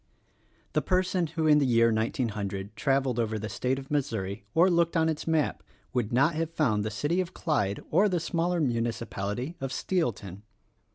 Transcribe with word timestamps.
The 0.73 0.81
person 0.81 1.27
who 1.27 1.45
in 1.45 1.59
the 1.59 1.63
year 1.67 1.93
1900 1.93 2.75
traveled 2.75 3.19
over 3.19 3.37
the 3.37 3.47
state 3.49 3.77
of 3.77 3.91
Missouri, 3.91 4.43
or 4.55 4.67
looked 4.67 4.97
on 4.97 5.09
its 5.09 5.27
map, 5.27 5.61
would 5.93 6.11
not 6.11 6.33
have 6.33 6.49
found 6.49 6.83
the 6.83 6.89
city 6.89 7.21
of 7.21 7.35
Clyde 7.35 7.81
or 7.91 8.09
the 8.09 8.19
smaller 8.19 8.59
municipality 8.59 9.57
of 9.61 9.71
Steelton. 9.71 10.41